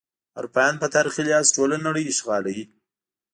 اروپایان 0.39 0.75
په 0.81 0.87
تاریخي 0.95 1.21
لحاظ 1.27 1.45
ټوله 1.55 1.75
نړۍ 1.87 2.03
اشغالوي. 2.07 2.65